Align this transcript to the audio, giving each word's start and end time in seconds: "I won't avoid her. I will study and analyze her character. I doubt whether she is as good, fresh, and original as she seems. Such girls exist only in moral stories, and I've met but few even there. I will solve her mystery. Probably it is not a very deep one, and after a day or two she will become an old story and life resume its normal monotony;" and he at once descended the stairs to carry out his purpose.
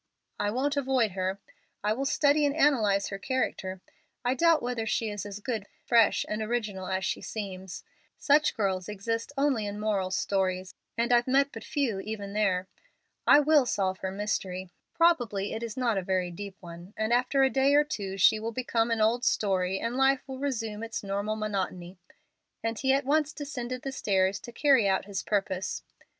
"I 0.39 0.49
won't 0.49 0.77
avoid 0.77 1.11
her. 1.11 1.39
I 1.83 1.93
will 1.93 2.05
study 2.05 2.43
and 2.43 2.55
analyze 2.55 3.09
her 3.09 3.19
character. 3.19 3.81
I 4.25 4.33
doubt 4.33 4.63
whether 4.63 4.87
she 4.87 5.11
is 5.11 5.27
as 5.27 5.39
good, 5.41 5.67
fresh, 5.85 6.25
and 6.27 6.41
original 6.41 6.87
as 6.87 7.05
she 7.05 7.21
seems. 7.21 7.83
Such 8.17 8.55
girls 8.55 8.89
exist 8.89 9.31
only 9.37 9.67
in 9.67 9.79
moral 9.79 10.09
stories, 10.09 10.73
and 10.97 11.13
I've 11.13 11.27
met 11.27 11.51
but 11.51 11.63
few 11.63 11.99
even 11.99 12.33
there. 12.33 12.67
I 13.27 13.41
will 13.41 13.67
solve 13.67 13.99
her 13.99 14.09
mystery. 14.11 14.71
Probably 14.95 15.53
it 15.53 15.61
is 15.61 15.77
not 15.77 15.99
a 15.99 16.01
very 16.01 16.31
deep 16.31 16.57
one, 16.61 16.95
and 16.97 17.13
after 17.13 17.43
a 17.43 17.51
day 17.51 17.75
or 17.75 17.83
two 17.83 18.17
she 18.17 18.39
will 18.39 18.51
become 18.51 18.89
an 18.89 19.01
old 19.01 19.23
story 19.23 19.79
and 19.79 19.95
life 19.95 20.23
resume 20.27 20.81
its 20.81 21.03
normal 21.03 21.35
monotony;" 21.35 21.99
and 22.63 22.79
he 22.79 22.91
at 22.91 23.05
once 23.05 23.33
descended 23.33 23.83
the 23.83 23.91
stairs 23.91 24.39
to 24.39 24.51
carry 24.51 24.87
out 24.89 25.05
his 25.05 25.21
purpose. 25.21 25.83